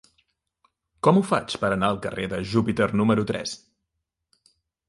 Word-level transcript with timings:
Com 1.07 1.19
ho 1.19 1.23
faig 1.33 1.53
per 1.65 1.71
anar 1.75 1.91
al 1.95 2.01
carrer 2.07 2.27
de 2.33 2.39
Júpiter 2.55 2.91
número 3.03 3.29
tres? 3.33 3.55